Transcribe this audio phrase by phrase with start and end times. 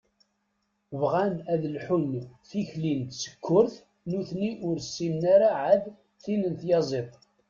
[0.99, 2.11] Bɣan ad lḥun
[2.49, 3.73] tikli n tsekkurt,
[4.09, 5.83] nutni ur ssinen ara ɛad
[6.23, 7.13] tin n tyaziḍt.